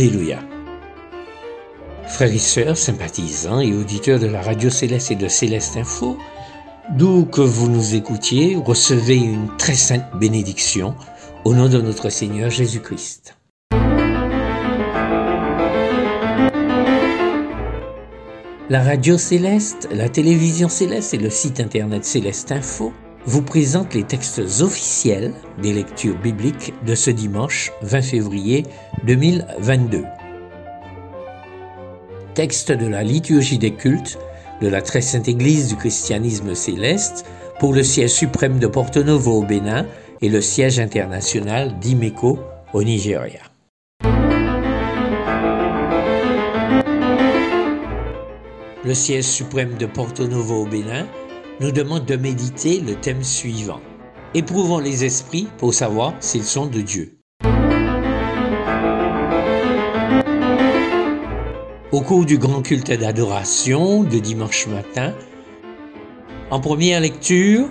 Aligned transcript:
Alléluia. 0.00 0.38
Frères 2.08 2.32
et 2.32 2.38
sœurs, 2.38 2.78
sympathisants 2.78 3.60
et 3.60 3.74
auditeurs 3.74 4.18
de 4.18 4.28
la 4.28 4.40
radio 4.40 4.70
Céleste 4.70 5.10
et 5.10 5.14
de 5.14 5.28
Céleste 5.28 5.76
Info, 5.76 6.16
d'où 6.96 7.26
que 7.26 7.42
vous 7.42 7.68
nous 7.68 7.94
écoutiez, 7.94 8.56
recevez 8.56 9.16
une 9.16 9.54
très 9.58 9.74
sainte 9.74 10.06
bénédiction 10.18 10.94
au 11.44 11.52
nom 11.52 11.68
de 11.68 11.82
notre 11.82 12.08
Seigneur 12.08 12.48
Jésus-Christ. 12.48 13.36
La 18.70 18.82
radio 18.82 19.18
Céleste, 19.18 19.86
la 19.92 20.08
télévision 20.08 20.70
Céleste 20.70 21.12
et 21.12 21.18
le 21.18 21.28
site 21.28 21.60
internet 21.60 22.06
Céleste 22.06 22.52
Info 22.52 22.94
vous 23.30 23.42
présentent 23.42 23.94
les 23.94 24.02
textes 24.02 24.40
officiels 24.60 25.32
des 25.62 25.72
lectures 25.72 26.18
bibliques 26.18 26.74
de 26.84 26.96
ce 26.96 27.12
dimanche 27.12 27.70
20 27.82 28.02
février 28.02 28.66
2022. 29.06 30.02
Texte 32.34 32.72
de 32.72 32.88
la 32.88 33.04
liturgie 33.04 33.58
des 33.58 33.72
cultes 33.72 34.18
de 34.60 34.66
la 34.66 34.82
très 34.82 35.00
sainte 35.00 35.28
Église 35.28 35.68
du 35.68 35.76
christianisme 35.76 36.56
céleste 36.56 37.24
pour 37.60 37.72
le 37.72 37.84
siège 37.84 38.10
suprême 38.10 38.58
de 38.58 38.66
Porto 38.66 39.04
Novo 39.04 39.38
au 39.38 39.44
Bénin 39.44 39.86
et 40.20 40.28
le 40.28 40.40
siège 40.40 40.80
international 40.80 41.78
d'Imeco 41.78 42.40
au 42.72 42.82
Nigeria. 42.82 43.42
Le 48.84 48.94
siège 48.94 49.26
suprême 49.26 49.76
de 49.78 49.86
Porto 49.86 50.26
Novo 50.26 50.64
au 50.64 50.66
Bénin 50.66 51.06
nous 51.60 51.72
demande 51.72 52.06
de 52.06 52.16
méditer 52.16 52.80
le 52.80 52.94
thème 52.94 53.22
suivant. 53.22 53.80
Éprouvons 54.34 54.78
les 54.78 55.04
esprits 55.04 55.46
pour 55.58 55.74
savoir 55.74 56.14
s'ils 56.20 56.44
sont 56.44 56.66
de 56.66 56.80
Dieu. 56.80 57.18
Au 61.92 62.00
cours 62.00 62.24
du 62.24 62.38
grand 62.38 62.62
culte 62.62 62.92
d'adoration 62.92 64.04
de 64.04 64.18
dimanche 64.18 64.66
matin, 64.68 65.12
en 66.50 66.60
première 66.60 67.00
lecture, 67.00 67.68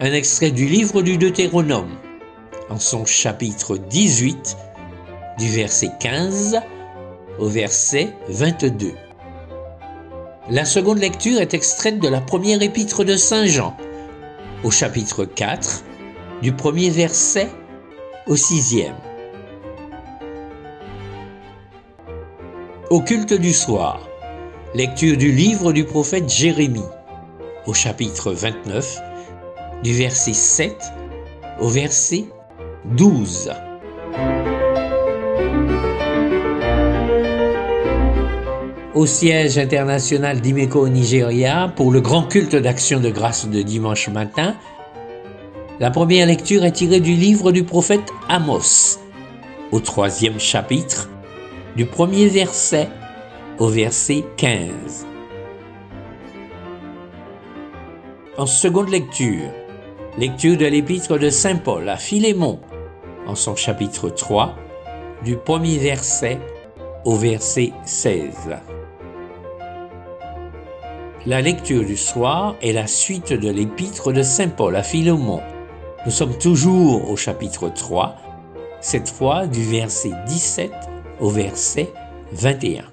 un 0.00 0.12
extrait 0.12 0.50
du 0.50 0.66
livre 0.66 1.02
du 1.02 1.16
Deutéronome, 1.16 1.96
en 2.70 2.78
son 2.78 3.04
chapitre 3.04 3.76
18, 3.76 4.56
du 5.38 5.48
verset 5.48 5.90
15 6.00 6.60
au 7.38 7.48
verset 7.48 8.08
22. 8.28 9.05
La 10.48 10.64
seconde 10.64 10.98
lecture 10.98 11.40
est 11.40 11.54
extraite 11.54 11.98
de 11.98 12.06
la 12.06 12.20
première 12.20 12.62
épître 12.62 13.02
de 13.02 13.16
Saint 13.16 13.46
Jean, 13.46 13.76
au 14.62 14.70
chapitre 14.70 15.24
4, 15.24 15.82
du 16.40 16.52
premier 16.52 16.88
verset 16.88 17.48
au 18.28 18.36
sixième. 18.36 18.94
Au 22.90 23.00
culte 23.00 23.32
du 23.32 23.52
soir, 23.52 24.08
lecture 24.72 25.16
du 25.16 25.32
livre 25.32 25.72
du 25.72 25.84
prophète 25.84 26.28
Jérémie, 26.28 26.92
au 27.66 27.74
chapitre 27.74 28.30
29, 28.30 29.00
du 29.82 29.94
verset 29.94 30.32
7 30.32 30.76
au 31.58 31.68
verset 31.68 32.26
12. 32.84 33.50
Au 38.96 39.04
siège 39.04 39.58
international 39.58 40.40
d'Imeco 40.40 40.80
au 40.80 40.88
Nigeria 40.88 41.70
pour 41.76 41.92
le 41.92 42.00
grand 42.00 42.22
culte 42.22 42.56
d'action 42.56 42.98
de 42.98 43.10
grâce 43.10 43.46
de 43.46 43.60
dimanche 43.60 44.08
matin. 44.08 44.56
La 45.78 45.90
première 45.90 46.26
lecture 46.26 46.64
est 46.64 46.72
tirée 46.72 47.00
du 47.00 47.12
livre 47.12 47.52
du 47.52 47.62
prophète 47.62 48.10
Amos, 48.30 48.98
au 49.70 49.80
troisième 49.80 50.40
chapitre, 50.40 51.10
du 51.76 51.84
premier 51.84 52.28
verset 52.28 52.88
au 53.58 53.68
verset 53.68 54.24
15. 54.38 55.06
En 58.38 58.46
seconde 58.46 58.88
lecture, 58.88 59.50
lecture 60.16 60.56
de 60.56 60.64
l'épître 60.64 61.18
de 61.18 61.28
Saint 61.28 61.56
Paul 61.56 61.86
à 61.90 61.98
Philémon, 61.98 62.60
en 63.26 63.34
son 63.34 63.56
chapitre 63.56 64.08
3, 64.08 64.56
du 65.22 65.36
premier 65.36 65.76
verset 65.76 66.38
au 67.04 67.14
verset 67.14 67.72
16. 67.84 68.22
La 71.26 71.42
lecture 71.42 71.84
du 71.84 71.96
soir 71.96 72.54
est 72.62 72.70
la 72.70 72.86
suite 72.86 73.32
de 73.32 73.50
l'épître 73.50 74.12
de 74.12 74.22
Saint 74.22 74.48
Paul 74.48 74.76
à 74.76 74.84
Philémon. 74.84 75.42
Nous 76.04 76.12
sommes 76.12 76.38
toujours 76.38 77.10
au 77.10 77.16
chapitre 77.16 77.68
3, 77.68 78.14
cette 78.80 79.08
fois 79.08 79.48
du 79.48 79.60
verset 79.64 80.12
17 80.28 80.70
au 81.18 81.28
verset 81.28 81.92
21. 82.30 82.84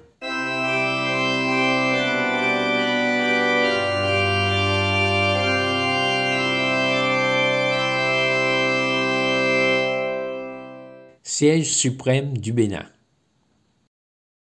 Siège 11.22 11.72
suprême 11.72 12.36
du 12.36 12.52
Bénin. 12.52 12.86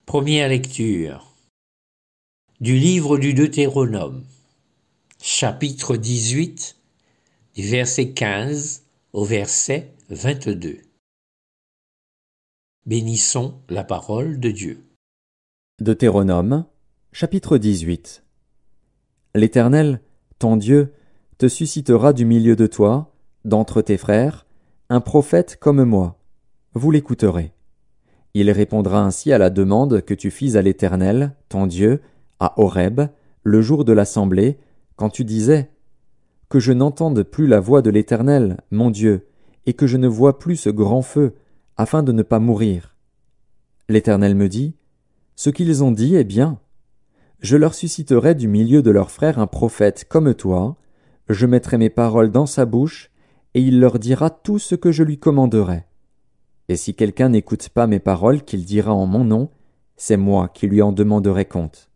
Première 0.06 0.48
lecture 0.48 1.25
du 2.58 2.74
livre 2.74 3.18
du 3.18 3.34
Deutéronome, 3.34 4.24
chapitre 5.20 5.98
18, 5.98 6.76
du 7.54 7.62
verset 7.62 8.12
15 8.12 8.84
au 9.12 9.26
verset 9.26 9.92
22. 10.08 10.78
Bénissons 12.86 13.56
la 13.68 13.84
parole 13.84 14.40
de 14.40 14.50
Dieu. 14.50 14.86
Deutéronome, 15.82 16.64
chapitre 17.12 17.58
18. 17.58 18.24
L'Éternel, 19.34 20.00
ton 20.38 20.56
Dieu, 20.56 20.94
te 21.36 21.48
suscitera 21.48 22.14
du 22.14 22.24
milieu 22.24 22.56
de 22.56 22.66
toi, 22.66 23.12
d'entre 23.44 23.82
tes 23.82 23.98
frères, 23.98 24.46
un 24.88 25.02
prophète 25.02 25.58
comme 25.60 25.84
moi. 25.84 26.18
Vous 26.72 26.90
l'écouterez. 26.90 27.52
Il 28.32 28.50
répondra 28.50 29.02
ainsi 29.02 29.30
à 29.30 29.36
la 29.36 29.50
demande 29.50 30.00
que 30.00 30.14
tu 30.14 30.30
fis 30.30 30.56
à 30.56 30.62
l'Éternel, 30.62 31.36
ton 31.50 31.66
Dieu, 31.66 32.00
à 32.40 32.60
Horeb, 32.60 33.02
le 33.42 33.62
jour 33.62 33.84
de 33.84 33.92
l'assemblée, 33.92 34.58
quand 34.96 35.10
tu 35.10 35.24
disais 35.24 35.70
Que 36.48 36.60
je 36.60 36.72
n'entende 36.72 37.22
plus 37.22 37.46
la 37.46 37.60
voix 37.60 37.82
de 37.82 37.90
l'Éternel, 37.90 38.58
mon 38.70 38.90
Dieu, 38.90 39.26
et 39.66 39.74
que 39.74 39.86
je 39.86 39.96
ne 39.96 40.08
vois 40.08 40.38
plus 40.38 40.56
ce 40.56 40.70
grand 40.70 41.02
feu, 41.02 41.34
afin 41.76 42.02
de 42.02 42.12
ne 42.12 42.22
pas 42.22 42.38
mourir. 42.38 42.96
L'Éternel 43.88 44.34
me 44.34 44.48
dit 44.48 44.74
Ce 45.36 45.50
qu'ils 45.50 45.84
ont 45.84 45.92
dit 45.92 46.16
est 46.16 46.24
bien. 46.24 46.58
Je 47.40 47.56
leur 47.56 47.74
susciterai 47.74 48.34
du 48.34 48.48
milieu 48.48 48.82
de 48.82 48.90
leurs 48.90 49.10
frères 49.10 49.38
un 49.38 49.46
prophète 49.46 50.06
comme 50.08 50.34
toi, 50.34 50.76
je 51.28 51.46
mettrai 51.46 51.76
mes 51.78 51.90
paroles 51.90 52.30
dans 52.30 52.46
sa 52.46 52.64
bouche, 52.64 53.10
et 53.54 53.60
il 53.60 53.80
leur 53.80 53.98
dira 53.98 54.30
tout 54.30 54.58
ce 54.58 54.74
que 54.74 54.92
je 54.92 55.02
lui 55.02 55.18
commanderai. 55.18 55.84
Et 56.68 56.76
si 56.76 56.94
quelqu'un 56.94 57.28
n'écoute 57.28 57.68
pas 57.68 57.86
mes 57.86 58.00
paroles 58.00 58.42
qu'il 58.42 58.64
dira 58.64 58.92
en 58.92 59.06
mon 59.06 59.24
nom, 59.24 59.50
c'est 59.96 60.16
moi 60.16 60.48
qui 60.48 60.66
lui 60.66 60.82
en 60.82 60.92
demanderai 60.92 61.44
compte. 61.44 61.90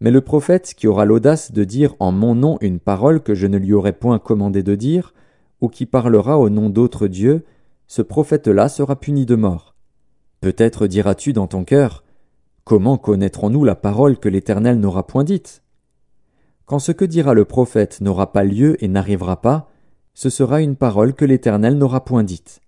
Mais 0.00 0.10
le 0.10 0.20
prophète 0.20 0.74
qui 0.74 0.86
aura 0.86 1.04
l'audace 1.04 1.52
de 1.52 1.64
dire 1.64 1.94
en 2.00 2.10
mon 2.10 2.34
nom 2.34 2.58
une 2.60 2.80
parole 2.80 3.22
que 3.22 3.34
je 3.34 3.46
ne 3.46 3.58
lui 3.58 3.72
aurais 3.72 3.92
point 3.92 4.18
commandé 4.18 4.62
de 4.62 4.74
dire, 4.74 5.14
ou 5.60 5.68
qui 5.68 5.86
parlera 5.86 6.38
au 6.38 6.48
nom 6.48 6.70
d'autres 6.70 7.06
dieux, 7.06 7.44
ce 7.86 8.02
prophète-là 8.02 8.68
sera 8.68 8.98
puni 8.98 9.26
de 9.26 9.34
mort. 9.34 9.74
Peut-être 10.40 10.86
diras-tu 10.86 11.32
dans 11.32 11.46
ton 11.46 11.64
cœur, 11.64 12.02
Comment 12.64 12.98
connaîtrons-nous 12.98 13.64
la 13.64 13.74
parole 13.74 14.18
que 14.18 14.28
l'Éternel 14.28 14.78
n'aura 14.78 15.06
point 15.06 15.24
dite? 15.24 15.64
Quand 16.66 16.78
ce 16.78 16.92
que 16.92 17.04
dira 17.04 17.34
le 17.34 17.44
prophète 17.44 18.00
n'aura 18.00 18.32
pas 18.32 18.44
lieu 18.44 18.82
et 18.84 18.86
n'arrivera 18.86 19.40
pas, 19.40 19.72
ce 20.14 20.30
sera 20.30 20.60
une 20.60 20.76
parole 20.76 21.14
que 21.14 21.24
l'Éternel 21.24 21.76
n'aura 21.76 22.04
point 22.04 22.22
dite. 22.22 22.60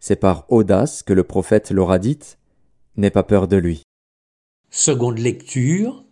C'est 0.00 0.16
par 0.16 0.44
audace 0.48 1.04
que 1.04 1.12
le 1.12 1.22
prophète 1.22 1.70
l'aura 1.70 2.00
dite, 2.00 2.38
n'aie 2.96 3.10
pas 3.10 3.22
peur 3.22 3.46
de 3.46 3.56
lui. 3.56 3.82
Seconde 4.70 5.18
lecture 5.18 6.04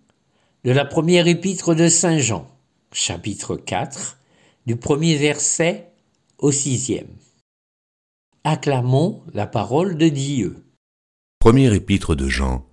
de 0.67 0.73
la 0.73 0.85
première 0.85 1.29
épître 1.29 1.77
de 1.77 1.89
Saint 1.89 2.19
Jean, 2.19 2.51
chapitre 2.91 3.55
4, 3.55 4.19
du 4.67 4.75
premier 4.75 5.15
verset 5.15 5.93
au 6.39 6.51
sixième. 6.51 7.07
Acclamons 8.43 9.23
la 9.33 9.47
parole 9.47 9.97
de 9.97 10.09
Dieu. 10.09 10.65
Premier 11.39 11.73
épître 11.73 12.17
de 12.17 12.27
Jean, 12.27 12.67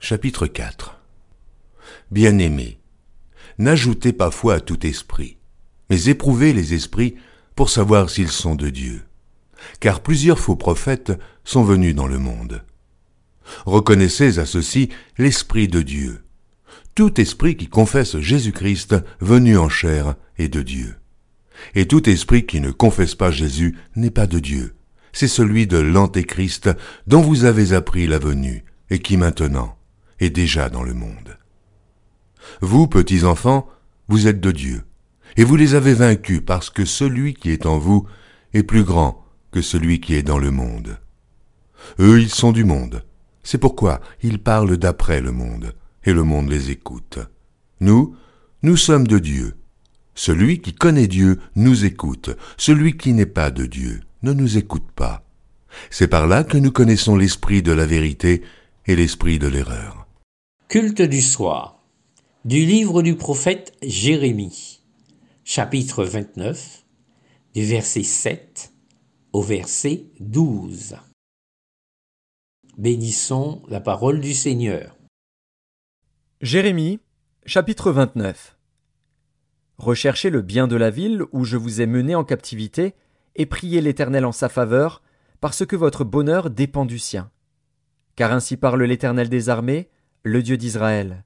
chapitre 0.00 0.46
4. 0.46 0.98
Bien-aimés, 2.10 2.78
n'ajoutez 3.58 4.14
pas 4.14 4.30
foi 4.30 4.54
à 4.54 4.60
tout 4.60 4.86
esprit, 4.86 5.36
mais 5.90 6.04
éprouvez 6.04 6.54
les 6.54 6.72
esprits 6.72 7.16
pour 7.54 7.68
savoir 7.68 8.08
s'ils 8.08 8.32
sont 8.32 8.54
de 8.54 8.70
Dieu. 8.70 9.02
Car 9.80 10.00
plusieurs 10.00 10.38
faux 10.38 10.56
prophètes 10.56 11.12
sont 11.44 11.64
venus 11.64 11.94
dans 11.94 12.06
le 12.06 12.18
monde. 12.18 12.64
Reconnaissez 13.66 14.38
à 14.38 14.46
ceci 14.46 14.88
l'Esprit 15.18 15.68
de 15.68 15.82
Dieu. 15.82 16.22
Tout 16.96 17.20
esprit 17.20 17.58
qui 17.58 17.68
confesse 17.68 18.18
Jésus-Christ 18.18 18.96
venu 19.20 19.58
en 19.58 19.68
chair 19.68 20.14
est 20.38 20.48
de 20.48 20.62
Dieu. 20.62 20.96
Et 21.74 21.86
tout 21.86 22.08
esprit 22.08 22.46
qui 22.46 22.58
ne 22.58 22.70
confesse 22.70 23.14
pas 23.14 23.30
Jésus 23.30 23.76
n'est 23.96 24.10
pas 24.10 24.26
de 24.26 24.38
Dieu. 24.38 24.74
C'est 25.12 25.28
celui 25.28 25.66
de 25.66 25.76
l'Antéchrist 25.76 26.70
dont 27.06 27.20
vous 27.20 27.44
avez 27.44 27.74
appris 27.74 28.06
la 28.06 28.18
venue 28.18 28.64
et 28.88 29.00
qui 29.00 29.18
maintenant 29.18 29.76
est 30.20 30.30
déjà 30.30 30.70
dans 30.70 30.82
le 30.82 30.94
monde. 30.94 31.36
Vous, 32.62 32.86
petits 32.86 33.24
enfants, 33.24 33.68
vous 34.08 34.26
êtes 34.26 34.40
de 34.40 34.50
Dieu, 34.50 34.82
et 35.36 35.44
vous 35.44 35.56
les 35.56 35.74
avez 35.74 35.92
vaincus 35.92 36.40
parce 36.46 36.70
que 36.70 36.86
celui 36.86 37.34
qui 37.34 37.50
est 37.50 37.66
en 37.66 37.76
vous 37.76 38.06
est 38.54 38.62
plus 38.62 38.84
grand 38.84 39.22
que 39.50 39.60
celui 39.60 40.00
qui 40.00 40.14
est 40.14 40.22
dans 40.22 40.38
le 40.38 40.50
monde. 40.50 40.98
Eux, 42.00 42.22
ils 42.22 42.32
sont 42.32 42.52
du 42.52 42.64
monde, 42.64 43.04
c'est 43.42 43.58
pourquoi 43.58 44.00
ils 44.22 44.42
parlent 44.42 44.78
d'après 44.78 45.20
le 45.20 45.32
monde, 45.32 45.74
et 46.06 46.12
le 46.12 46.22
monde 46.22 46.48
les 46.48 46.70
écoute. 46.70 47.18
Nous, 47.80 48.16
nous 48.62 48.76
sommes 48.76 49.06
de 49.06 49.18
Dieu. 49.18 49.56
Celui 50.14 50.60
qui 50.60 50.72
connaît 50.72 51.08
Dieu 51.08 51.40
nous 51.56 51.84
écoute, 51.84 52.30
celui 52.56 52.96
qui 52.96 53.12
n'est 53.12 53.26
pas 53.26 53.50
de 53.50 53.66
Dieu 53.66 54.00
ne 54.22 54.32
nous 54.32 54.56
écoute 54.56 54.90
pas. 54.94 55.22
C'est 55.90 56.08
par 56.08 56.26
là 56.26 56.42
que 56.42 56.56
nous 56.56 56.72
connaissons 56.72 57.16
l'esprit 57.16 57.62
de 57.62 57.72
la 57.72 57.84
vérité 57.84 58.42
et 58.86 58.96
l'esprit 58.96 59.38
de 59.38 59.48
l'erreur. 59.48 60.06
Culte 60.68 61.02
du 61.02 61.20
soir 61.20 61.76
du 62.46 62.64
livre 62.64 63.02
du 63.02 63.16
prophète 63.16 63.72
Jérémie, 63.82 64.80
chapitre 65.42 66.04
29, 66.04 66.84
du 67.54 67.64
verset 67.64 68.04
7 68.04 68.72
au 69.32 69.42
verset 69.42 70.04
12. 70.20 70.96
Bénissons 72.78 73.62
la 73.68 73.80
parole 73.80 74.20
du 74.20 74.32
Seigneur. 74.32 74.95
Jérémie, 76.42 77.00
chapitre 77.46 77.90
29 77.90 78.58
Recherchez 79.78 80.28
le 80.28 80.42
bien 80.42 80.68
de 80.68 80.76
la 80.76 80.90
ville 80.90 81.22
où 81.32 81.44
je 81.44 81.56
vous 81.56 81.80
ai 81.80 81.86
mené 81.86 82.14
en 82.14 82.24
captivité, 82.24 82.94
et 83.36 83.46
priez 83.46 83.80
l'Éternel 83.80 84.26
en 84.26 84.32
sa 84.32 84.50
faveur, 84.50 85.02
parce 85.40 85.64
que 85.64 85.76
votre 85.76 86.04
bonheur 86.04 86.50
dépend 86.50 86.84
du 86.84 86.98
sien. 86.98 87.30
Car 88.16 88.32
ainsi 88.32 88.58
parle 88.58 88.82
l'Éternel 88.82 89.30
des 89.30 89.48
armées, 89.48 89.88
le 90.24 90.42
Dieu 90.42 90.58
d'Israël. 90.58 91.24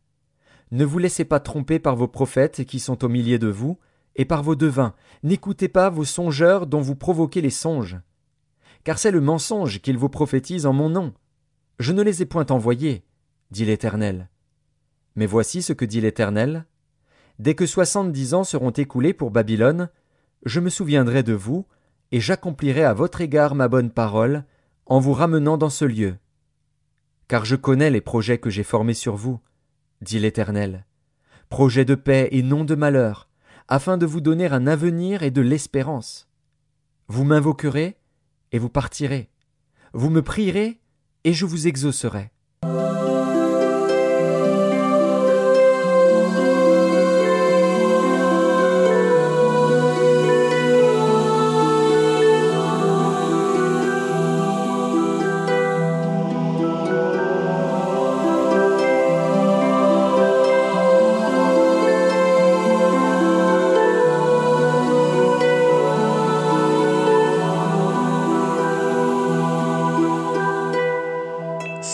Ne 0.71 0.85
vous 0.85 1.01
laissez 1.01 1.25
pas 1.25 1.41
tromper 1.41 1.81
par 1.81 1.97
vos 1.97 2.07
prophètes 2.07 2.65
qui 2.65 2.79
sont 2.79 3.05
au 3.05 3.09
milieu 3.09 3.41
de 3.41 3.49
vous, 3.49 3.81
et 4.15 4.25
par 4.25 4.45
vos 4.45 4.55
devins, 4.55 4.95
n'écoutez 5.25 5.67
pas 5.67 5.91
vos 5.91 6.05
songeurs 6.05 6.69
dont 6.69 6.83
vous 6.83 6.95
provoquez 6.95 7.41
les 7.41 7.51
songes. 7.51 7.99
Car 8.85 9.01
c'est 9.01 9.11
le 9.11 9.21
mensonge 9.21 9.81
qu'ils 9.81 9.99
vous 9.99 10.09
prophétisent 10.09 10.67
en 10.67 10.73
mon 10.73 10.89
nom. 10.89 11.15
Je 11.81 11.93
ne 11.93 12.03
les 12.03 12.23
ai 12.23 12.27
point 12.27 12.47
envoyés, 12.51 13.03
dit 13.51 13.65
l'Éternel. 13.65 14.30
Mais 15.17 15.27
voici 15.27 15.63
ce 15.63 15.73
que 15.73 15.85
dit 15.85 16.01
l'Éternel. 16.01 16.67
Dès 17.39 17.55
que 17.55 17.67
soixante-dix 17.67 18.35
ans 18.35 18.45
seront 18.45 18.71
écoulés 18.71 19.15
pour 19.15 19.31
Babylone, 19.31 19.89
je 20.45 20.61
me 20.61 20.71
souviendrai 20.71 21.23
de 21.23 21.33
vous, 21.33 21.67
et 22.13 22.21
j'accomplirai 22.21 22.85
à 22.85 22.93
votre 22.93 23.21
égard 23.21 23.55
ma 23.55 23.69
bonne 23.69 23.91
parole, 23.91 24.45
en 24.87 25.01
vous 25.01 25.13
ramenant 25.13 25.57
dans 25.57 25.71
ce 25.71 25.85
lieu. 25.85 26.17
Car 27.29 27.45
je 27.45 27.57
connais 27.57 27.91
les 27.91 28.01
projets 28.01 28.39
que 28.39 28.51
j'ai 28.51 28.65
formés 28.65 28.95
sur 28.95 29.17
vous, 29.17 29.41
dit 30.01 30.19
l'Éternel, 30.19 30.87
projets 31.49 31.85
de 31.85 31.95
paix 31.95 32.29
et 32.33 32.43
non 32.43 32.65
de 32.65 32.75
malheur, 32.75 33.29
afin 33.69 33.97
de 33.97 34.07
vous 34.07 34.21
donner 34.21 34.47
un 34.47 34.67
avenir 34.67 35.23
et 35.23 35.31
de 35.31 35.41
l'espérance. 35.41 36.29
Vous 37.07 37.25
m'invoquerez, 37.25 37.97
et 38.53 38.59
vous 38.59 38.69
partirez. 38.69 39.31
Vous 39.93 40.11
me 40.11 40.23
prierez, 40.23 40.81
et 41.25 41.33
je 41.33 41.47
vous 41.47 41.69
exaucerai. 41.69 42.31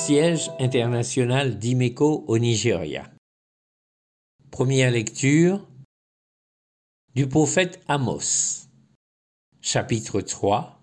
Siège 0.06 0.52
international 0.60 1.58
d'Imeco 1.58 2.24
au 2.28 2.38
Nigeria. 2.38 3.10
Première 4.52 4.92
lecture 4.92 5.66
du 7.16 7.26
prophète 7.26 7.80
Amos, 7.88 8.68
chapitre 9.60 10.20
3, 10.20 10.80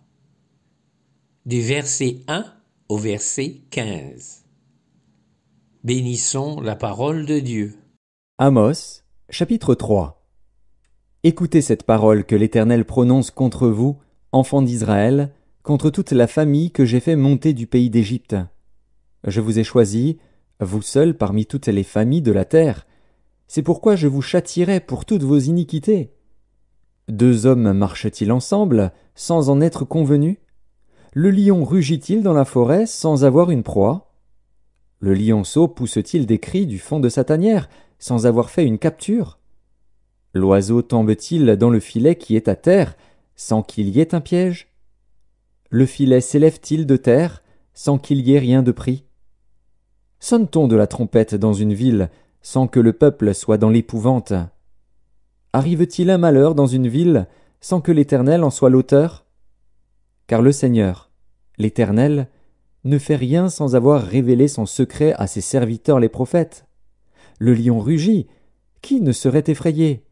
du 1.46 1.62
verset 1.62 2.18
1 2.28 2.44
au 2.90 2.98
verset 2.98 3.62
15. 3.70 4.44
Bénissons 5.86 6.60
la 6.60 6.76
parole 6.76 7.26
de 7.26 7.40
Dieu. 7.40 7.78
Amos, 8.40 9.04
chapitre 9.30 9.74
3 9.74 10.22
Écoutez 11.24 11.62
cette 11.62 11.84
parole 11.84 12.26
que 12.26 12.36
l'Éternel 12.36 12.84
prononce 12.84 13.32
contre 13.32 13.70
vous, 13.70 13.98
enfants 14.34 14.62
d'Israël, 14.62 15.32
contre 15.62 15.90
toute 15.90 16.12
la 16.12 16.28
famille 16.28 16.72
que 16.72 16.84
j'ai 16.84 17.00
fait 17.00 17.16
monter 17.16 17.54
du 17.54 17.68
pays 17.68 17.90
d'Égypte. 17.90 18.36
Je 19.26 19.42
vous 19.42 19.60
ai 19.60 19.64
choisi, 19.64 20.18
vous 20.60 20.82
seuls 20.82 21.18
parmi 21.18 21.46
toutes 21.46 21.68
les 21.68 21.84
familles 21.84 22.22
de 22.22 22.32
la 22.32 22.46
terre. 22.46 22.86
C'est 23.48 23.62
pourquoi 23.62 23.96
je 23.96 24.08
vous 24.08 24.22
châtierai 24.22 24.80
pour 24.80 25.06
toutes 25.06 25.24
vos 25.24 25.38
iniquités. 25.38 26.14
Deux 27.08 27.46
hommes 27.46 27.74
marchent-ils 27.74 28.32
ensemble, 28.32 28.92
sans 29.16 29.50
en 29.50 29.62
être 29.62 29.86
convenus? 29.86 30.38
Le 31.14 31.30
lion 31.30 31.64
rugit-il 31.64 32.24
dans 32.24 32.34
la 32.34 32.46
forêt 32.46 32.86
sans 32.86 33.24
avoir 33.24 33.52
une 33.52 33.64
proie? 33.64 34.14
Le 35.00 35.14
lionceau 35.14 35.68
pousse-t-il 35.68 36.26
des 36.26 36.40
cris 36.40 36.66
du 36.66 36.80
fond 36.80 37.00
de 37.00 37.10
sa 37.10 37.24
tanière, 37.24 37.70
sans 38.00 38.26
avoir 38.26 38.50
fait 38.50 38.66
une 38.66 38.80
capture? 38.80 39.38
L'oiseau 40.34 40.82
tombe-t-il 40.82 41.46
dans 41.58 41.70
le 41.70 41.80
filet 41.80 42.16
qui 42.16 42.36
est 42.36 42.48
à 42.48 42.56
terre, 42.56 42.96
sans 43.36 43.62
qu'il 43.62 43.90
y 43.90 44.00
ait 44.00 44.16
un 44.16 44.22
piège? 44.22 44.70
Le 45.70 45.86
filet 45.86 46.22
s'élève-t-il 46.22 46.86
de 46.86 46.98
terre, 46.98 47.44
sans 47.74 47.98
qu'il 47.98 48.22
y 48.22 48.34
ait 48.34 48.40
rien 48.40 48.64
de 48.64 48.72
pris? 48.72 49.06
Sonne-t-on 50.24 50.70
de 50.70 50.78
la 50.78 50.88
trompette 50.88 51.36
dans 51.36 51.52
une 51.52 51.74
ville 51.74 52.10
sans 52.42 52.66
que 52.68 52.80
le 52.80 52.94
peuple 52.94 53.36
soit 53.36 53.58
dans 53.58 53.68
l'épouvante? 53.68 54.32
Arrive-t-il 55.52 56.10
un 56.10 56.18
malheur 56.18 56.56
dans 56.56 56.66
une 56.66 56.88
ville 56.88 57.28
sans 57.60 57.82
que 57.82 57.92
l'Éternel 57.92 58.46
en 58.46 58.50
soit 58.50 58.70
l'auteur? 58.70 59.26
Car 60.28 60.42
le 60.42 60.54
Seigneur, 60.54 61.12
l'Éternel, 61.58 62.30
ne 62.86 62.98
fait 63.00 63.18
rien 63.18 63.50
sans 63.50 63.76
avoir 63.76 64.02
révélé 64.02 64.48
son 64.48 64.66
secret 64.66 65.12
à 65.18 65.28
ses 65.28 65.42
serviteurs 65.42 66.00
les 66.00 66.08
prophètes. 66.08 66.68
Le 67.38 67.54
lion 67.54 67.82
rugit, 67.82 68.28
qui 68.82 69.02
ne 69.02 69.12
serait 69.12 69.44
effrayé? 69.48 70.06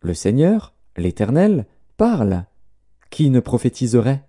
Le 0.00 0.14
Seigneur, 0.14 0.74
l'Éternel, 0.96 1.66
parle, 1.96 2.44
qui 3.08 3.30
ne 3.30 3.38
prophétiserait? 3.38 4.27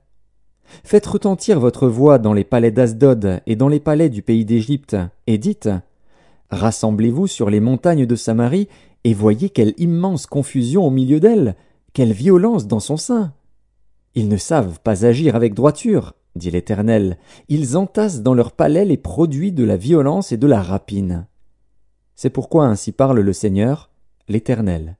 Faites 0.83 1.05
retentir 1.05 1.59
votre 1.59 1.87
voix 1.87 2.19
dans 2.19 2.33
les 2.33 2.43
palais 2.43 2.71
d'Asdod 2.71 3.41
et 3.45 3.55
dans 3.55 3.67
les 3.67 3.79
palais 3.79 4.09
du 4.09 4.21
pays 4.21 4.45
d'Égypte, 4.45 4.95
et 5.27 5.37
dites 5.37 5.69
Rassemblez-vous 6.51 7.27
sur 7.27 7.49
les 7.49 7.59
montagnes 7.59 8.05
de 8.05 8.15
Samarie, 8.15 8.67
et 9.03 9.13
voyez 9.13 9.49
quelle 9.49 9.73
immense 9.77 10.25
confusion 10.25 10.85
au 10.85 10.89
milieu 10.89 11.19
d'elles, 11.19 11.55
quelle 11.93 12.11
violence 12.11 12.67
dans 12.67 12.79
son 12.79 12.97
sein. 12.97 13.33
Ils 14.15 14.27
ne 14.27 14.37
savent 14.37 14.79
pas 14.79 15.05
agir 15.05 15.35
avec 15.35 15.53
droiture, 15.53 16.13
dit 16.35 16.51
l'Éternel, 16.51 17.17
ils 17.47 17.77
entassent 17.77 18.21
dans 18.21 18.33
leurs 18.33 18.51
palais 18.51 18.85
les 18.85 18.97
produits 18.97 19.51
de 19.51 19.63
la 19.63 19.77
violence 19.77 20.31
et 20.31 20.37
de 20.37 20.47
la 20.47 20.61
rapine. 20.61 21.27
C'est 22.15 22.29
pourquoi 22.29 22.65
ainsi 22.65 22.91
parle 22.91 23.19
le 23.19 23.33
Seigneur, 23.33 23.89
l'Éternel. 24.27 24.97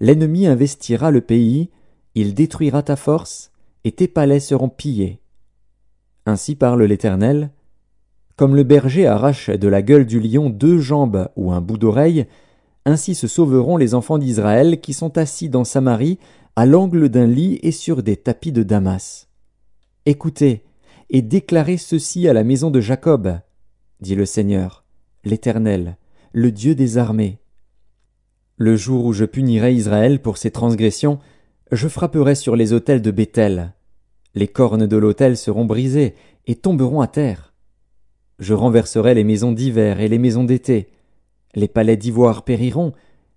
L'ennemi 0.00 0.46
investira 0.46 1.10
le 1.10 1.20
pays, 1.20 1.70
il 2.14 2.34
détruira 2.34 2.82
ta 2.82 2.96
force, 2.96 3.52
et 3.86 3.92
tes 3.92 4.08
palais 4.08 4.40
seront 4.40 4.68
pillés. 4.68 5.20
Ainsi 6.26 6.56
parle 6.56 6.82
l'Éternel. 6.82 7.52
Comme 8.34 8.56
le 8.56 8.64
berger 8.64 9.06
arrache 9.06 9.48
de 9.48 9.68
la 9.68 9.80
gueule 9.80 10.06
du 10.06 10.18
lion 10.18 10.50
deux 10.50 10.80
jambes 10.80 11.28
ou 11.36 11.52
un 11.52 11.60
bout 11.60 11.78
d'oreille, 11.78 12.26
ainsi 12.84 13.14
se 13.14 13.28
sauveront 13.28 13.76
les 13.76 13.94
enfants 13.94 14.18
d'Israël 14.18 14.80
qui 14.80 14.92
sont 14.92 15.16
assis 15.18 15.48
dans 15.48 15.62
Samarie, 15.62 16.18
à 16.56 16.66
l'angle 16.66 17.08
d'un 17.08 17.28
lit 17.28 17.60
et 17.62 17.70
sur 17.70 18.02
des 18.02 18.16
tapis 18.16 18.50
de 18.50 18.64
Damas. 18.64 19.28
Écoutez, 20.04 20.64
et 21.08 21.22
déclarez 21.22 21.76
ceci 21.76 22.26
à 22.26 22.32
la 22.32 22.42
maison 22.42 22.72
de 22.72 22.80
Jacob, 22.80 23.38
dit 24.00 24.16
le 24.16 24.26
Seigneur, 24.26 24.82
l'Éternel, 25.22 25.96
le 26.32 26.50
Dieu 26.50 26.74
des 26.74 26.98
armées. 26.98 27.38
Le 28.56 28.74
jour 28.74 29.04
où 29.04 29.12
je 29.12 29.24
punirai 29.24 29.74
Israël 29.74 30.20
pour 30.20 30.38
ses 30.38 30.50
transgressions, 30.50 31.20
je 31.70 31.86
frapperai 31.86 32.34
sur 32.34 32.56
les 32.56 32.72
autels 32.72 33.00
de 33.00 33.12
Béthel. 33.12 33.74
Les 34.36 34.48
cornes 34.48 34.86
de 34.86 34.96
l'autel 34.98 35.38
seront 35.38 35.64
brisées 35.64 36.14
et 36.46 36.56
tomberont 36.56 37.00
à 37.00 37.08
terre. 37.08 37.54
Je 38.38 38.52
renverserai 38.52 39.14
les 39.14 39.24
maisons 39.24 39.50
d'hiver 39.50 39.98
et 39.98 40.08
les 40.08 40.18
maisons 40.18 40.44
d'été. 40.44 40.90
Les 41.54 41.68
palais 41.68 41.96
d'ivoire 41.96 42.44
périront, 42.44 42.92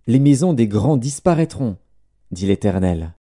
les 0.07 0.19
maisons 0.19 0.51
des 0.51 0.67
grands 0.67 0.97
disparaîtront, 0.97 1.77
dit 2.31 2.47
l'Éternel. 2.47 3.15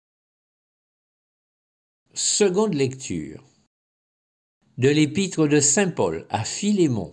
Seconde 2.12 2.74
lecture 2.74 3.42
de 4.78 4.88
l'épître 4.88 5.48
de 5.48 5.58
Saint 5.58 5.90
Paul 5.90 6.26
à 6.30 6.44
Philémon, 6.44 7.12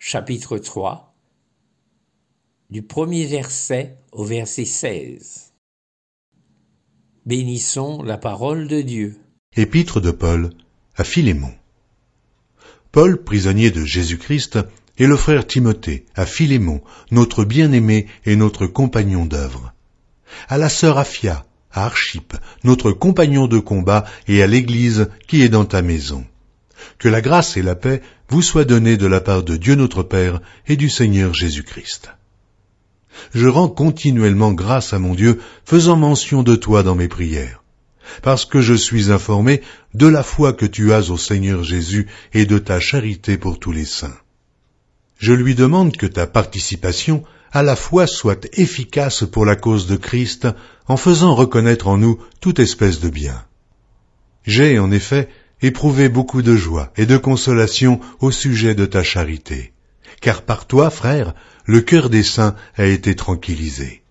chapitre 0.00 0.58
3, 0.58 1.14
du 2.68 2.82
premier 2.82 3.26
verset 3.26 3.96
au 4.10 4.24
verset 4.24 4.64
16. 4.64 5.54
Bénissons 7.26 8.02
la 8.02 8.18
parole 8.18 8.66
de 8.66 8.80
Dieu. 8.80 9.20
Épître 9.54 10.00
de 10.00 10.10
Paul 10.10 10.48
à 10.96 11.04
Philémon. 11.04 11.52
Paul, 12.90 13.22
prisonnier 13.22 13.70
de 13.70 13.84
Jésus-Christ, 13.84 14.58
et 14.96 15.06
le 15.06 15.14
frère 15.14 15.46
Timothée 15.46 16.06
à 16.14 16.24
Philémon, 16.24 16.80
notre 17.10 17.44
bien-aimé 17.44 18.06
et 18.24 18.34
notre 18.34 18.66
compagnon 18.66 19.26
d'œuvre. 19.26 19.74
À 20.48 20.56
la 20.56 20.70
sœur 20.70 20.96
Aphia, 20.96 21.44
à 21.70 21.84
Archip, 21.84 22.34
notre 22.64 22.92
compagnon 22.92 23.46
de 23.46 23.58
combat, 23.58 24.04
et 24.26 24.42
à 24.42 24.46
l'Église 24.46 25.10
qui 25.28 25.42
est 25.42 25.50
dans 25.50 25.66
ta 25.66 25.82
maison. 25.82 26.24
Que 26.98 27.10
la 27.10 27.20
grâce 27.20 27.58
et 27.58 27.62
la 27.62 27.74
paix 27.74 28.00
vous 28.30 28.40
soient 28.40 28.64
données 28.64 28.96
de 28.96 29.06
la 29.06 29.20
part 29.20 29.42
de 29.42 29.58
Dieu 29.58 29.74
notre 29.74 30.02
Père 30.02 30.40
et 30.66 30.76
du 30.76 30.88
Seigneur 30.88 31.34
Jésus-Christ. 31.34 32.08
Je 33.34 33.48
rends 33.48 33.68
continuellement 33.68 34.52
grâce 34.52 34.94
à 34.94 34.98
mon 34.98 35.14
Dieu, 35.14 35.42
faisant 35.66 35.96
mention 35.96 36.42
de 36.42 36.56
toi 36.56 36.82
dans 36.82 36.94
mes 36.94 37.08
prières, 37.08 37.61
parce 38.22 38.44
que 38.44 38.60
je 38.60 38.74
suis 38.74 39.10
informé 39.10 39.62
de 39.94 40.06
la 40.06 40.22
foi 40.22 40.52
que 40.52 40.66
tu 40.66 40.92
as 40.92 41.10
au 41.10 41.16
Seigneur 41.16 41.62
Jésus 41.62 42.06
et 42.32 42.46
de 42.46 42.58
ta 42.58 42.80
charité 42.80 43.36
pour 43.38 43.58
tous 43.58 43.72
les 43.72 43.84
saints. 43.84 44.18
Je 45.18 45.32
lui 45.32 45.54
demande 45.54 45.96
que 45.96 46.06
ta 46.06 46.26
participation 46.26 47.22
à 47.52 47.62
la 47.62 47.76
foi 47.76 48.06
soit 48.06 48.48
efficace 48.54 49.24
pour 49.24 49.44
la 49.44 49.56
cause 49.56 49.86
de 49.86 49.96
Christ 49.96 50.48
en 50.88 50.96
faisant 50.96 51.34
reconnaître 51.34 51.86
en 51.88 51.98
nous 51.98 52.18
toute 52.40 52.58
espèce 52.58 53.00
de 53.00 53.08
bien. 53.08 53.44
J'ai, 54.44 54.78
en 54.78 54.90
effet, 54.90 55.28
éprouvé 55.60 56.08
beaucoup 56.08 56.42
de 56.42 56.56
joie 56.56 56.92
et 56.96 57.06
de 57.06 57.16
consolation 57.16 58.00
au 58.20 58.30
sujet 58.30 58.74
de 58.74 58.86
ta 58.86 59.02
charité, 59.02 59.72
car 60.20 60.42
par 60.42 60.66
toi, 60.66 60.90
frère, 60.90 61.34
le 61.64 61.80
cœur 61.80 62.10
des 62.10 62.24
saints 62.24 62.56
a 62.76 62.86
été 62.86 63.14
tranquillisé. 63.14 64.01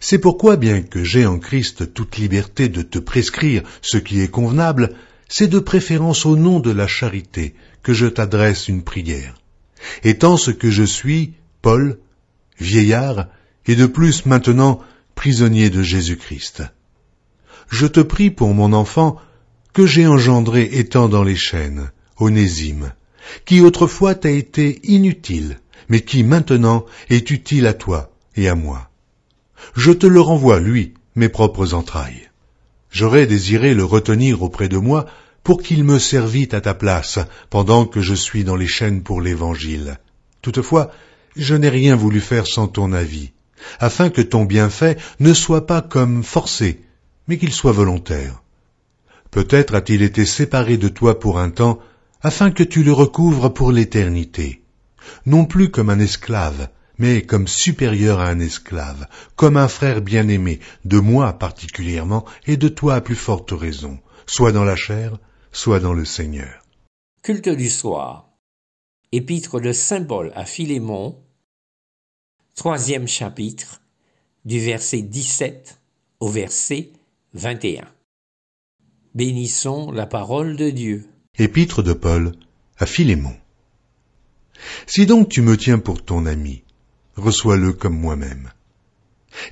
C'est 0.00 0.18
pourquoi, 0.18 0.56
bien 0.56 0.82
que 0.82 1.02
j'ai 1.02 1.26
en 1.26 1.38
Christ 1.38 1.92
toute 1.94 2.16
liberté 2.16 2.68
de 2.68 2.82
te 2.82 2.98
prescrire 2.98 3.62
ce 3.80 3.98
qui 3.98 4.20
est 4.20 4.30
convenable, 4.30 4.94
c'est 5.28 5.48
de 5.48 5.58
préférence 5.58 6.26
au 6.26 6.36
nom 6.36 6.60
de 6.60 6.70
la 6.70 6.86
charité 6.86 7.54
que 7.82 7.94
je 7.94 8.06
t'adresse 8.06 8.68
une 8.68 8.82
prière. 8.82 9.34
Étant 10.04 10.36
ce 10.36 10.50
que 10.50 10.70
je 10.70 10.84
suis, 10.84 11.34
Paul, 11.62 11.98
vieillard, 12.60 13.28
et 13.66 13.76
de 13.76 13.86
plus 13.86 14.26
maintenant 14.26 14.80
prisonnier 15.14 15.70
de 15.70 15.82
Jésus-Christ. 15.82 16.62
Je 17.70 17.86
te 17.86 18.00
prie 18.00 18.30
pour 18.30 18.54
mon 18.54 18.72
enfant 18.72 19.18
que 19.72 19.86
j'ai 19.86 20.06
engendré 20.06 20.68
étant 20.72 21.08
dans 21.08 21.22
les 21.22 21.36
chaînes, 21.36 21.90
Onésime, 22.18 22.92
qui 23.44 23.60
autrefois 23.60 24.14
t'a 24.14 24.30
été 24.30 24.80
inutile, 24.84 25.58
mais 25.88 26.02
qui 26.02 26.24
maintenant 26.24 26.84
est 27.08 27.30
utile 27.30 27.66
à 27.66 27.72
toi 27.72 28.12
et 28.36 28.48
à 28.48 28.54
moi. 28.54 28.91
Je 29.74 29.92
te 29.92 30.06
le 30.06 30.20
renvoie, 30.20 30.60
lui, 30.60 30.94
mes 31.14 31.28
propres 31.28 31.74
entrailles. 31.74 32.30
J'aurais 32.90 33.26
désiré 33.26 33.74
le 33.74 33.84
retenir 33.84 34.42
auprès 34.42 34.68
de 34.68 34.76
moi 34.76 35.06
pour 35.42 35.62
qu'il 35.62 35.84
me 35.84 35.98
servît 35.98 36.54
à 36.54 36.60
ta 36.60 36.74
place 36.74 37.18
pendant 37.50 37.86
que 37.86 38.00
je 38.00 38.14
suis 38.14 38.44
dans 38.44 38.56
les 38.56 38.66
chaînes 38.66 39.02
pour 39.02 39.20
l'Évangile. 39.20 39.98
Toutefois, 40.40 40.90
je 41.36 41.54
n'ai 41.54 41.68
rien 41.68 41.96
voulu 41.96 42.20
faire 42.20 42.46
sans 42.46 42.68
ton 42.68 42.92
avis, 42.92 43.32
afin 43.80 44.10
que 44.10 44.20
ton 44.20 44.44
bienfait 44.44 44.98
ne 45.20 45.32
soit 45.32 45.66
pas 45.66 45.80
comme 45.80 46.22
forcé, 46.22 46.80
mais 47.28 47.38
qu'il 47.38 47.52
soit 47.52 47.72
volontaire. 47.72 48.42
Peut-être 49.30 49.74
a-t-il 49.74 50.02
été 50.02 50.26
séparé 50.26 50.76
de 50.76 50.88
toi 50.88 51.18
pour 51.18 51.38
un 51.38 51.50
temps, 51.50 51.78
afin 52.22 52.50
que 52.50 52.62
tu 52.62 52.82
le 52.82 52.92
recouvres 52.92 53.48
pour 53.52 53.72
l'éternité, 53.72 54.62
non 55.26 55.44
plus 55.44 55.70
comme 55.70 55.90
un 55.90 55.98
esclave, 55.98 56.68
mais 57.02 57.22
comme 57.22 57.48
supérieur 57.48 58.20
à 58.20 58.28
un 58.28 58.38
esclave, 58.38 59.08
comme 59.34 59.56
un 59.56 59.66
frère 59.66 60.02
bien-aimé, 60.02 60.60
de 60.84 61.00
moi 61.00 61.32
particulièrement, 61.32 62.24
et 62.46 62.56
de 62.56 62.68
toi 62.68 62.94
à 62.94 63.00
plus 63.00 63.16
forte 63.16 63.50
raison, 63.50 63.98
soit 64.24 64.52
dans 64.52 64.62
la 64.62 64.76
chair, 64.76 65.18
soit 65.50 65.80
dans 65.80 65.94
le 65.94 66.04
Seigneur. 66.04 66.62
Culte 67.24 67.48
du 67.48 67.68
soir. 67.68 68.30
Épître 69.10 69.60
de 69.60 69.72
Saint 69.72 70.04
Paul 70.04 70.30
à 70.36 70.44
Philémon, 70.44 71.18
troisième 72.54 73.08
chapitre, 73.08 73.82
du 74.44 74.60
verset 74.60 75.02
17 75.02 75.80
au 76.20 76.28
verset 76.28 76.92
21. 77.34 77.88
Bénissons 79.16 79.90
la 79.90 80.06
parole 80.06 80.56
de 80.56 80.70
Dieu. 80.70 81.08
Épître 81.36 81.82
de 81.82 81.94
Paul 81.94 82.30
à 82.78 82.86
Philémon. 82.86 83.34
Si 84.86 85.04
donc 85.04 85.28
tu 85.28 85.42
me 85.42 85.56
tiens 85.56 85.80
pour 85.80 86.04
ton 86.04 86.26
ami, 86.26 86.61
reçois-le 87.16 87.72
comme 87.72 87.98
moi-même. 87.98 88.50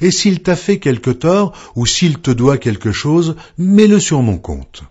Et 0.00 0.10
s'il 0.10 0.42
t'a 0.42 0.56
fait 0.56 0.78
quelque 0.78 1.10
tort, 1.10 1.56
ou 1.74 1.86
s'il 1.86 2.18
te 2.18 2.30
doit 2.30 2.58
quelque 2.58 2.92
chose, 2.92 3.36
mets-le 3.58 3.98
sur 3.98 4.22
mon 4.22 4.38
compte. 4.38 4.84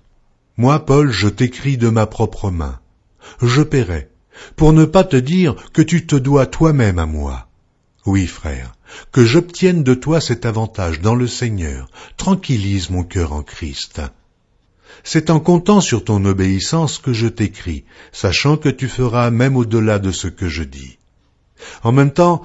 Moi, 0.57 0.85
Paul, 0.85 1.11
je 1.11 1.27
t'écris 1.27 1.77
de 1.77 1.89
ma 1.89 2.05
propre 2.05 2.51
main. 2.51 2.79
Je 3.41 3.61
paierai, 3.61 4.09
pour 4.55 4.73
ne 4.73 4.85
pas 4.85 5.03
te 5.03 5.15
dire 5.15 5.55
que 5.73 5.81
tu 5.81 6.05
te 6.05 6.15
dois 6.15 6.45
toi-même 6.45 6.99
à 6.99 7.05
moi. 7.05 7.47
Oui, 8.05 8.27
frère, 8.27 8.75
que 9.11 9.25
j'obtienne 9.25 9.83
de 9.83 9.93
toi 9.93 10.19
cet 10.19 10.45
avantage 10.45 11.01
dans 11.01 11.15
le 11.15 11.27
Seigneur, 11.27 11.89
tranquillise 12.17 12.89
mon 12.89 13.03
cœur 13.03 13.33
en 13.33 13.43
Christ. 13.43 14.01
C'est 15.03 15.29
en 15.29 15.39
comptant 15.39 15.81
sur 15.81 16.03
ton 16.03 16.23
obéissance 16.25 16.97
que 16.97 17.13
je 17.13 17.27
t'écris, 17.27 17.85
sachant 18.11 18.57
que 18.57 18.69
tu 18.69 18.87
feras 18.87 19.29
même 19.31 19.55
au-delà 19.55 19.99
de 19.99 20.11
ce 20.11 20.27
que 20.27 20.47
je 20.47 20.63
dis. 20.63 20.97
En 21.83 21.91
même 21.91 22.11
temps, 22.11 22.41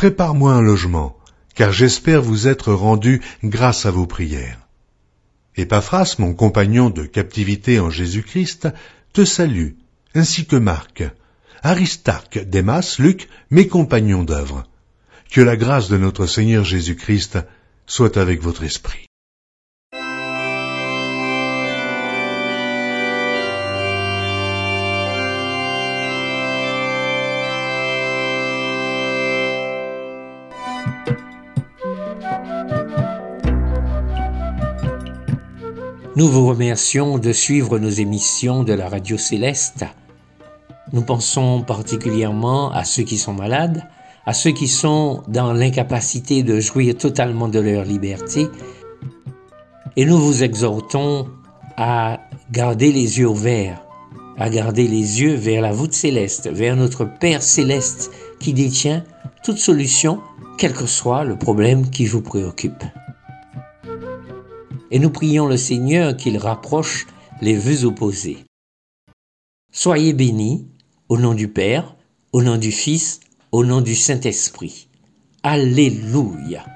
prépare-moi 0.00 0.54
un 0.54 0.62
logement, 0.62 1.14
car 1.54 1.72
j'espère 1.72 2.22
vous 2.22 2.48
être 2.48 2.72
rendu 2.72 3.20
grâce 3.44 3.84
à 3.84 3.90
vos 3.90 4.06
prières. 4.06 4.58
Epaphras, 5.58 6.14
mon 6.18 6.32
compagnon 6.32 6.88
de 6.88 7.04
captivité 7.04 7.78
en 7.80 7.90
Jésus-Christ, 7.90 8.68
te 9.12 9.26
salue, 9.26 9.72
ainsi 10.14 10.46
que 10.46 10.56
Marc, 10.56 11.04
Aristarque, 11.62 12.38
Démas, 12.38 12.96
Luc, 12.98 13.28
mes 13.50 13.68
compagnons 13.68 14.24
d'œuvre. 14.24 14.64
Que 15.30 15.42
la 15.42 15.58
grâce 15.58 15.90
de 15.90 15.98
notre 15.98 16.24
Seigneur 16.24 16.64
Jésus-Christ 16.64 17.36
soit 17.86 18.16
avec 18.16 18.40
votre 18.40 18.62
esprit. 18.62 19.09
Nous 36.16 36.28
vous 36.28 36.46
remercions 36.46 37.18
de 37.18 37.32
suivre 37.32 37.78
nos 37.78 37.88
émissions 37.88 38.62
de 38.62 38.74
la 38.74 38.88
radio 38.90 39.16
céleste. 39.16 39.86
Nous 40.92 41.02
pensons 41.02 41.62
particulièrement 41.62 42.70
à 42.72 42.84
ceux 42.84 43.04
qui 43.04 43.16
sont 43.16 43.32
malades, 43.32 43.88
à 44.26 44.34
ceux 44.34 44.50
qui 44.50 44.68
sont 44.68 45.22
dans 45.28 45.52
l'incapacité 45.52 46.42
de 46.42 46.60
jouir 46.60 46.96
totalement 46.96 47.48
de 47.48 47.58
leur 47.60 47.84
liberté. 47.84 48.48
Et 49.96 50.04
nous 50.04 50.18
vous 50.18 50.42
exhortons 50.42 51.28
à 51.76 52.20
garder 52.52 52.92
les 52.92 53.18
yeux 53.18 53.28
ouverts, 53.28 53.80
à 54.36 54.50
garder 54.50 54.88
les 54.88 55.22
yeux 55.22 55.34
vers 55.34 55.62
la 55.62 55.72
voûte 55.72 55.94
céleste, 55.94 56.50
vers 56.52 56.76
notre 56.76 57.04
Père 57.04 57.42
céleste 57.42 58.10
qui 58.40 58.52
détient 58.52 59.04
toute 59.42 59.58
solution, 59.58 60.20
quel 60.60 60.74
que 60.74 60.84
soit 60.84 61.24
le 61.24 61.38
problème 61.38 61.88
qui 61.88 62.04
vous 62.04 62.20
préoccupe 62.20 62.84
et 64.90 64.98
nous 64.98 65.08
prions 65.08 65.46
le 65.46 65.56
Seigneur 65.56 66.14
qu'il 66.18 66.36
rapproche 66.36 67.06
les 67.40 67.56
vœux 67.56 67.86
opposés. 67.86 68.44
Soyez 69.72 70.12
bénis 70.12 70.68
au 71.08 71.16
nom 71.16 71.32
du 71.32 71.48
Père, 71.48 71.96
au 72.32 72.42
nom 72.42 72.58
du 72.58 72.72
Fils, 72.72 73.20
au 73.52 73.64
nom 73.64 73.80
du 73.80 73.94
Saint-Esprit. 73.94 74.88
Alléluia. 75.42 76.66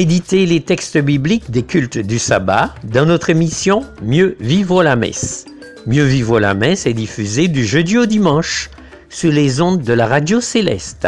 Méditer 0.00 0.46
les 0.46 0.62
textes 0.62 0.96
bibliques 0.96 1.50
des 1.50 1.62
cultes 1.62 1.98
du 1.98 2.18
sabbat 2.18 2.74
dans 2.84 3.04
notre 3.04 3.28
émission 3.28 3.84
Mieux 4.02 4.34
vivre 4.40 4.82
la 4.82 4.96
messe. 4.96 5.44
Mieux 5.86 6.04
vivre 6.04 6.40
la 6.40 6.54
messe 6.54 6.86
est 6.86 6.94
diffusée 6.94 7.48
du 7.48 7.66
jeudi 7.66 7.98
au 7.98 8.06
dimanche 8.06 8.70
sur 9.10 9.30
les 9.30 9.60
ondes 9.60 9.82
de 9.82 9.92
la 9.92 10.06
radio 10.06 10.40
céleste. 10.40 11.06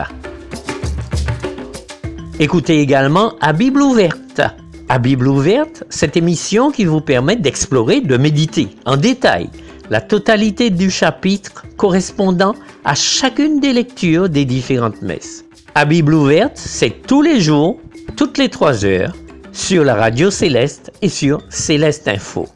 Écoutez 2.39 2.81
également 2.81 3.33
à 3.41 3.55
Bible 3.55 3.81
ouverte. 3.81 4.43
À 4.91 4.99
Bible 4.99 5.27
ouverte, 5.27 5.85
cette 5.89 6.19
émission 6.19 6.71
qui 6.71 6.85
vous 6.85 7.01
permet 7.01 7.37
d'explorer, 7.37 8.03
de 8.03 8.19
méditer 8.19 8.69
en 8.85 8.99
détail 8.99 9.49
la 9.89 10.03
totalité 10.03 10.69
du 10.69 10.91
chapitre 10.91 11.65
correspondant 11.79 12.55
à 12.85 12.95
chacune 12.95 13.59
des 13.59 13.73
lectures 13.73 14.29
des 14.29 14.45
différentes 14.45 15.01
messes. 15.01 15.47
À 15.75 15.87
Bible 15.87 16.13
ouverte, 16.13 16.59
c'est 16.59 17.07
tous 17.07 17.23
les 17.23 17.41
jours, 17.41 17.81
toutes 18.17 18.39
les 18.39 18.49
trois 18.49 18.85
heures, 18.85 19.15
sur 19.53 19.85
la 19.85 19.95
radio 19.95 20.31
Céleste 20.31 20.93
et 21.03 21.09
sur 21.09 21.43
Céleste 21.49 22.09
Info. 22.09 22.49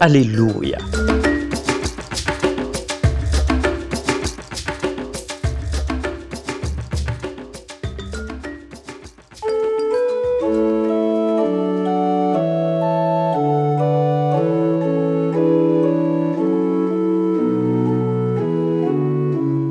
Alléluia. 0.00 0.78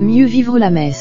Mieux 0.01 0.25
vivre 0.25 0.60
la 0.60 0.69
messe. 0.69 1.00